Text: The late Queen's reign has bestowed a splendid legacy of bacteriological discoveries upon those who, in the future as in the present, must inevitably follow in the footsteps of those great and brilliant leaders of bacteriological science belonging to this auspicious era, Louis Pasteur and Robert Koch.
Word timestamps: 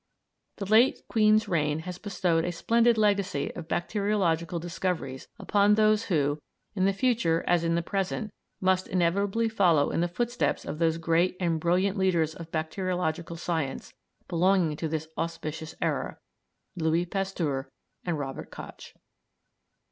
The 0.57 0.65
late 0.65 1.03
Queen's 1.07 1.47
reign 1.47 1.81
has 1.81 1.99
bestowed 1.99 2.43
a 2.43 2.51
splendid 2.51 2.97
legacy 2.97 3.53
of 3.55 3.67
bacteriological 3.67 4.57
discoveries 4.57 5.27
upon 5.37 5.75
those 5.75 6.05
who, 6.05 6.39
in 6.75 6.85
the 6.85 6.91
future 6.91 7.43
as 7.45 7.63
in 7.63 7.75
the 7.75 7.83
present, 7.83 8.33
must 8.59 8.87
inevitably 8.87 9.47
follow 9.47 9.91
in 9.91 10.01
the 10.01 10.07
footsteps 10.07 10.65
of 10.65 10.79
those 10.79 10.97
great 10.97 11.37
and 11.39 11.59
brilliant 11.59 11.99
leaders 11.99 12.33
of 12.33 12.49
bacteriological 12.51 13.35
science 13.35 13.93
belonging 14.27 14.75
to 14.77 14.87
this 14.87 15.07
auspicious 15.19 15.75
era, 15.83 16.17
Louis 16.75 17.05
Pasteur 17.05 17.69
and 18.03 18.17
Robert 18.17 18.49
Koch. 18.49 18.95